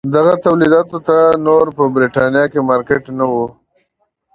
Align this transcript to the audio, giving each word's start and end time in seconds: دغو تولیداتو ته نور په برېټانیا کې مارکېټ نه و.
دغو 0.13 0.33
تولیداتو 0.43 0.97
ته 1.07 1.17
نور 1.47 1.65
په 1.77 1.83
برېټانیا 1.95 2.43
کې 2.51 2.59
مارکېټ 2.69 3.03
نه 3.17 3.25
و. 3.31 3.33